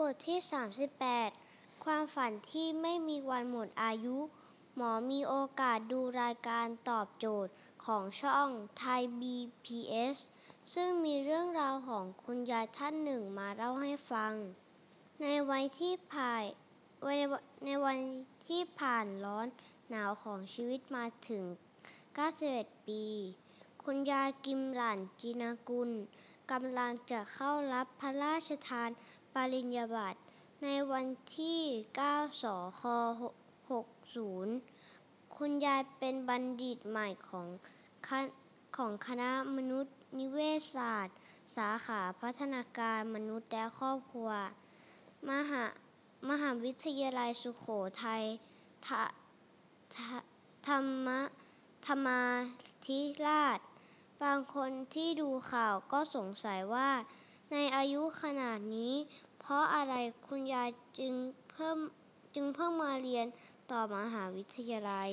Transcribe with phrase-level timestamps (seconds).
[0.00, 0.38] บทที่
[1.10, 4.16] 38 ความฝันที่ไม่มีวันหมดอายุ
[4.76, 7.52] หมอมีโอกาสดูรายการตอบโจทย์
[7.84, 10.16] ของช่องไทย BPS
[10.74, 14.32] ซึ่งมีเรื่องราวของคุณยายท่านหนึ่งมาเล่าให้ฟัง
[15.22, 16.44] ในวัยที่ผ่าน
[17.64, 17.98] ในวัน
[18.48, 19.46] ที่ผ่านร้อน
[19.90, 21.44] หนาวของชีวิตมาถึง
[22.16, 23.04] 91 ปี
[23.84, 25.90] คุณยายกิมหลันจินากุล
[26.52, 28.90] กำลังจะเข้ารับพระราชทาน
[29.34, 30.18] ปริญญาบัตร
[30.62, 31.06] ในวัน
[31.38, 31.60] ที่
[32.00, 32.44] 9 ส
[32.80, 32.82] ค
[34.48, 37.46] 60 คุณยายเป็นบัณฑิตใหม่ของ
[38.76, 41.16] ของคณะมนุษยนิเวศศาสตร์
[41.56, 44.30] สาขาพัฒนาการมนุษย์และครอบครัว
[45.30, 45.64] มหา
[46.28, 47.66] มหาวิทยาลัยสุโข
[48.04, 48.22] ทัย
[50.66, 51.08] ธรรม
[51.86, 52.22] ธรรมา
[52.86, 53.58] ธิราช
[54.22, 56.90] บางคนที่ดูข่าวก็สงสัยว่า
[57.52, 58.94] ในอายุขนาดนี้
[59.46, 59.94] เพราะอะไร
[60.28, 61.14] คุณยายจึง
[61.50, 61.78] เพิ่ม
[62.34, 63.26] จึงเพิ่งมาเรียน
[63.70, 65.10] ต่อมหาวิทยาลัย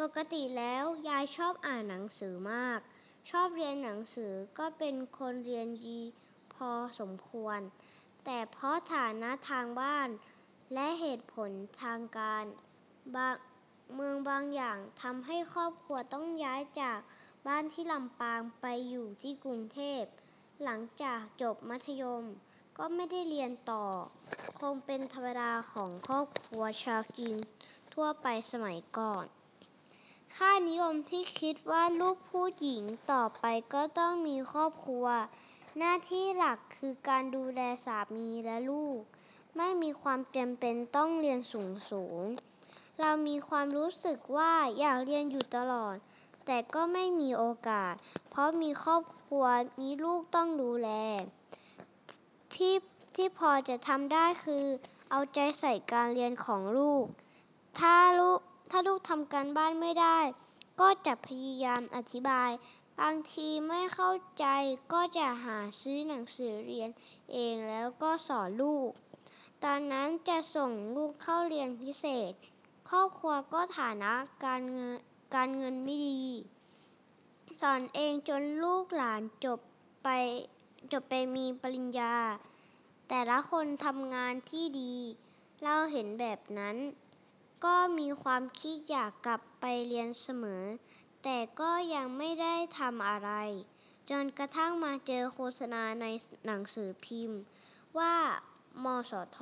[0.00, 2.80] ปกติแล้วยายชอบอ่านหนังสือมาก
[3.30, 6.00] ชอบเรียนหนังสือก็เป็นคนเรียนดี
[6.54, 7.60] พอสมควร
[8.24, 10.08] แต่เพราะฐานะทางบ้าน
[10.74, 11.50] และเหตุผล
[11.82, 12.44] ทางการ
[13.14, 13.36] บาง
[13.94, 16.98] เมืองบางอย่างทำให้ครอบครัวต้องย้ายจาก
[17.46, 20.02] บ้านที่ลำปางไปอยู่ที่กรุงเทพ
[20.64, 22.24] หลังจากจบมัธยม
[22.78, 23.84] ก็ไม่ได้เรียนต่อ
[24.58, 27.36] คงเป็นธรรมดาของครอบครัวชาวจีน
[27.94, 29.24] ทั่วไปสมัยก่อน
[30.36, 33.44] ค่านิยมที่คิดว่าลูกผู้หญิงต่อไป
[33.74, 35.06] ก็ต้องมีครอบครัว
[35.78, 39.00] หน้าที่หลักคือการดูแลสามีและลูก
[39.56, 42.22] ไม่มีความจำเป็นต้องเรียนสูงสูง
[43.00, 45.96] เรามีความรู้สึกว่าอยากเรียนอยู่ตลอด
[46.46, 47.94] แต่ก็ไม่มีโอกาส
[48.34, 49.44] เพราะมีครอบครัว
[49.80, 50.88] มีลูกต้องดูแล
[52.54, 52.74] ที่
[53.14, 54.64] ที่พอจะทำได้คือ
[55.10, 57.04] เอาใจใส่การเรียนของลูก
[57.78, 58.38] ถ้าลูก
[58.70, 60.18] ถ้าลูกทำการบ้านไม่ได้
[60.80, 62.50] ก็จะพยายามอธิบาย
[63.00, 64.46] บางทีไม่เข้าใจ
[64.92, 66.90] ก็จะหาซื้อหนังสือเรียน
[67.32, 68.90] เองแล้วก็สอนลูก
[69.64, 72.32] ตอนนั้นจะส่งลูกเข้าเรียนพิเศษ
[72.88, 74.12] ครอบครัวก็ฐานะ
[74.44, 74.96] การเงิน
[75.34, 76.22] การเงินไม่ดี
[77.60, 79.60] สอนเองจนลูกหลานจบ
[80.02, 80.08] ไป
[80.92, 82.16] จบไปมีปริญญา
[83.08, 84.94] แต่ละคนทำงานที่ดี
[85.62, 86.76] เราเห็นแบบนั้น
[87.64, 90.64] ก็มีความคิดอยากกลับไปเรียนเสมอ
[91.22, 93.30] แต่ก็ยังไม่ได้ทำอะไร
[94.10, 96.06] จนกระทั่งมาเจอโฆษณาใน
[96.46, 97.40] หนังสือพิมพ์
[97.98, 98.14] ว่า
[98.84, 99.40] มสท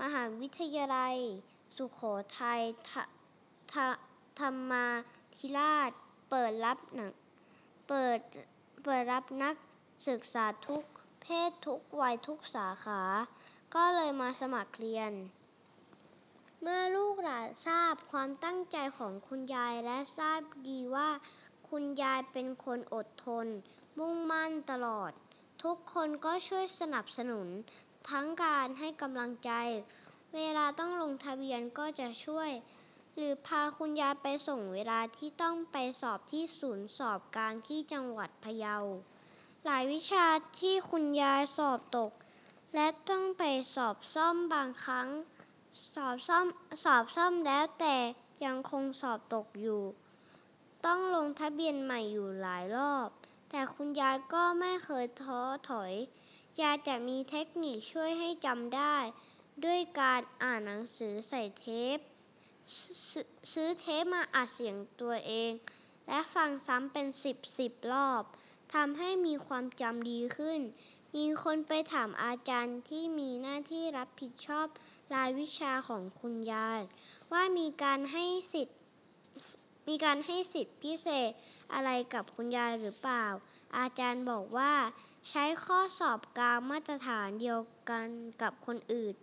[0.00, 1.16] มหาวิทยาลัย
[1.76, 2.00] สุโข
[2.38, 2.60] ทัย
[4.40, 4.86] ธรรมา
[5.36, 5.90] ธิราช
[6.30, 7.12] เปิดรับหนัง
[7.88, 8.18] เปิด
[8.84, 9.54] เปิดรับนัก
[10.08, 10.84] ศึกษาทุก
[11.22, 13.02] เพศทุกวัยทุกสาขา
[13.74, 15.12] ก็เลยมาสมัครเรียน
[16.62, 21.10] เมื่อลูกหลานทราบความตั้งใจของคุณยายและทราบดีว่า
[21.68, 23.46] คุณยายเป็นคนอดทน
[23.98, 25.12] มุ่งมั่นตลอด
[25.62, 27.48] ทุกคนก็ช่วยสนับสนุน
[28.10, 29.52] ทั้งการให้กำลังใจ
[30.34, 32.50] เวลาต้องลงทะเบียนก็จะช่วย
[33.16, 38.76] หรือพาคุณยายไปส่งเวลาที่ต้องไปสอบที่ศูนย์สอบกลางที่จังหวัดพะเยา
[39.64, 40.26] หลายวิชา
[40.60, 42.12] ที่คุณยายสอบตก
[42.74, 43.42] และต้องไป
[43.74, 45.08] สอบซ่อมบางครั้ง
[45.94, 46.46] สอบซ่อม
[46.84, 47.96] สอบซ่อมแล้วแต่
[48.44, 49.82] ยังคงสอบตกอยู่
[50.86, 53.08] ต้องลงทะเบียนใหม่อยู่หลายรอบ
[53.50, 55.40] แต่คุณยายก็ไม่เคยท้อ
[55.70, 55.92] ถอย
[56.60, 58.96] ยายจะมีเทคนิคช่วยให้จำได้
[59.64, 61.66] ด้วยการอ่านหนังสือใส่เท
[61.96, 61.98] ป
[63.52, 65.52] ซื้อเทปมาอัดเสียงตัวเอง
[66.06, 68.22] และฟังซ้ำเป็นสิบสิบรอบ
[68.74, 70.60] ทำให้มีความจำดีขึ้น
[71.16, 74.66] มีคนไปถามอาจารย์ที่มีหน้าที่รับผิดชอบ
[75.14, 76.80] รายวิชาของคุณยาย
[77.32, 78.78] ว่ามีการให้สิทธิ์
[79.88, 81.30] มีการให้สิทธิพิเศษ
[81.72, 83.26] อะไรกับคุณยายหรือเปล่า
[83.78, 84.74] อาจารย์บอกว่า
[85.30, 87.60] ใช้ข้อสอบกลางมาตรฐานเดียว
[87.90, 88.08] กัน
[88.42, 89.14] กับคนอื่น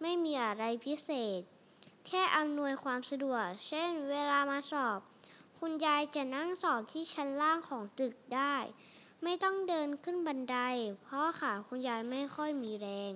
[0.00, 1.42] ไม่มีอะไรพิเศษ
[2.08, 4.98] แค่อำนวยความสะดวก เช่น เวลามาสอบ
[5.58, 8.54] คุณยายจะนั่งสอบที่ชั้นล่างของตึกได้
[9.22, 10.58] ไม่ต้องเดินขึ้นบันได
[11.02, 13.12] เพราะขาคุณยายไม่ค่อยมีแรง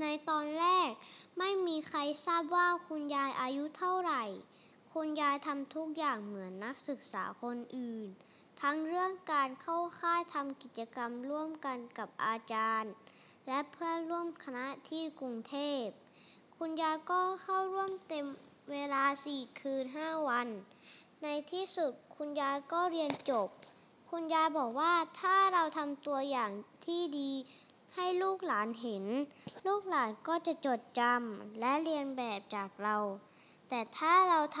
[0.00, 0.90] ในตอนแรก
[1.38, 4.24] ไม่มีใครทราบว่าคุณยายอายุเท่าไหร่
[4.92, 8.06] คุณยายทำทุกอย่างเหมือนนักศึกษาคนอื่น
[8.60, 12.92] ทั้งเรื่องการเข้าค่ายทำกิจกรรมร่วมกันกับอาจารย์
[13.46, 15.84] และเพื่อนร่วมคณะที่กรุงเทพ
[16.64, 18.26] คุณยายก็เข้าร่วมเต็ม
[18.72, 20.48] เวลาสี่คืนห้าวัน
[21.22, 23.48] ในที่สุดคุณยายก็เรียนจบ
[24.10, 26.50] คุณยายบอกว่าถ้าเราทำตัวอย่าง
[26.86, 27.30] ที่ดี
[27.94, 29.04] ให้ลูกหลานเห็น
[29.66, 32.96] ลูกหลานก็จะจดจำและเรียนแบบจากเรา
[33.68, 34.58] แต่ถ้าเราท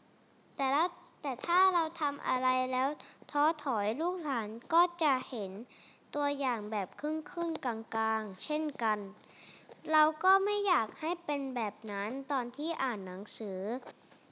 [0.00, 0.84] ำแต่ละ
[1.22, 2.88] แต่ถ้าเราทำอะไรแล้ว
[3.30, 5.50] ท้อถอยลูกหลานก็จะเห็น
[6.14, 9.00] ตัวอย่างแบบครึ่งครึ่งกลางกลางๆเช่นกัน
[9.92, 13.60] เราก็ไม่อยากให้เป็นแบบนั้นตอนที่อ่านหนังสือ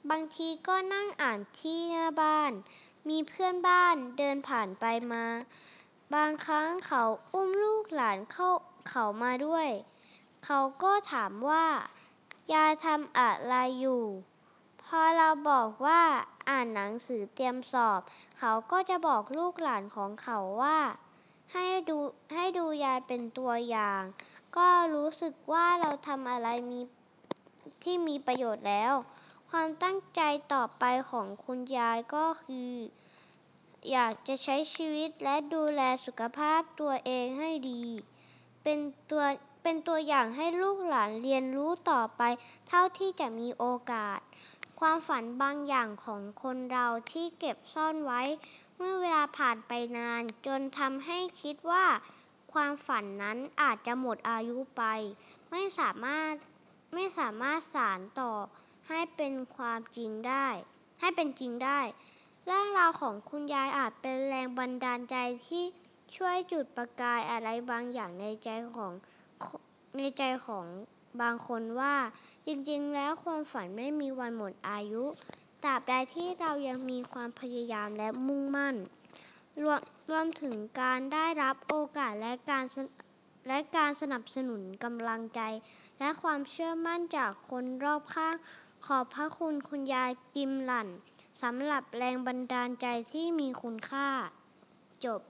[0.09, 2.51] บางทีก็นั่งอ่านที่หน้าบ้าน
[3.09, 5.25] มีเพื่อนบ้านเดินผ่านไปมา
[6.13, 7.03] บางครั้งเขา
[7.33, 8.49] อุ้มลูกหลานเข้า
[8.89, 9.69] เขามาด้วย
[10.45, 11.65] เขาก็ถามว่า
[12.53, 14.03] ยายทำอะไรอยู่
[14.83, 16.03] พอเราบอกว่า
[16.49, 18.01] อ่านหนังสือเตรียมสอบ
[18.39, 20.79] เขาก็จะบอกลูกหลานของเขาว่า
[21.53, 21.97] ให้ดู
[22.33, 24.01] ให้ดูยายเป็นตัวอย่าง
[24.57, 26.79] ก็รู้สึกว่าเราทำอะไรมี
[27.83, 28.93] ที่มีประโยชน์แล้ว
[29.49, 30.21] ความตั้งใจ
[30.53, 32.71] ต่อไปของคุณยายก็คือ
[33.91, 37.83] อยากจะใช้ชีวิตและดูแลสุขภาพตัวเองให้ดี
[38.63, 38.79] เป็น
[39.11, 39.23] ตัว
[39.63, 42.21] เป็นตัวอย่างให้ลูกหลานเรียนรู้ต่อไป
[42.67, 44.19] เท่าที่จะมีโอกาส
[44.79, 48.21] ความฝันบางอย่างของคนเราที่เก็บซ่อนไว้
[48.75, 51.85] เมื่อเวลาผ่านไปนาน จนทำให้คิดว่า
[52.55, 54.83] ความฝันนั้นอาจจะหมดอายุไป
[55.51, 56.33] ไม่สามารถ
[56.93, 58.31] ไม่สามารถสานต่อ
[58.87, 60.47] ให้เป็นความจริงได้
[60.99, 61.79] ให้เป็นจริงได้
[62.45, 65.15] เรื่องราวของคุณยายอาจเป็นแรงบันดาลใจ
[65.47, 65.63] ที่
[66.15, 68.91] ช่วยจุดประกายอะไรบางอย่างในใจของ
[69.97, 70.65] ในใจของ
[71.21, 71.95] บางคนว่า
[72.47, 75.03] จริงๆ แล้วความฝันไม่มีวันหมดอายุ
[75.63, 78.75] ตราบใดที่เรายังมีความพยายามและมุ่งมั่น
[79.63, 79.79] รวม
[80.09, 82.65] รวมถึงการได้รับโอกาสและการ
[83.47, 85.41] และการสนับสนุนกำลังใจ
[85.99, 88.35] และความเชื่อมั่นจากคนรอบข้าง
[88.85, 90.87] ขอบพระคุณคุณยายกิมหลัน
[91.41, 94.07] สำหรับแรงบันดาลใจที่มีคุณค่า
[95.05, 95.21] จบ